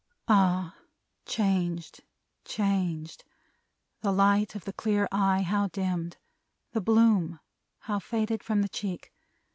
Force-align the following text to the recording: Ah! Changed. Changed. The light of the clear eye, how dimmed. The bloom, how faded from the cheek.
Ah! 0.27 0.75
Changed. 1.27 2.01
Changed. 2.43 3.23
The 3.99 4.11
light 4.11 4.55
of 4.55 4.65
the 4.65 4.73
clear 4.73 5.07
eye, 5.11 5.43
how 5.43 5.67
dimmed. 5.67 6.17
The 6.71 6.81
bloom, 6.81 7.39
how 7.81 7.99
faded 7.99 8.41
from 8.41 8.63
the 8.63 8.67
cheek. 8.69 9.11